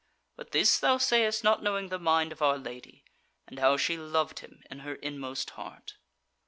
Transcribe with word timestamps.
But 0.35 0.49
this 0.51 0.79
thou 0.79 0.97
sayest, 0.97 1.43
not 1.43 1.61
knowing 1.61 1.89
the 1.89 1.99
mind 1.99 2.31
of 2.31 2.41
our 2.41 2.57
Lady, 2.57 3.03
and 3.45 3.59
how 3.59 3.77
she 3.77 3.97
loved 3.97 4.39
him 4.39 4.63
in 4.71 4.79
her 4.79 4.95
inmost 4.95 5.51
heart." 5.51 5.93